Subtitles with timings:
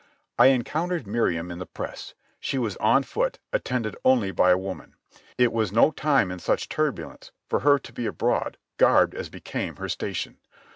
[0.39, 2.15] I encountered Miriam in the press.
[2.39, 4.95] She was on foot, attended only by a woman.
[5.37, 9.75] It was no time in such turbulence for her to be abroad garbed as became
[9.75, 10.39] her station.